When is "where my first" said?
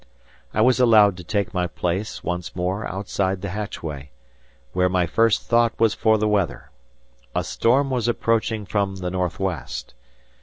4.73-5.43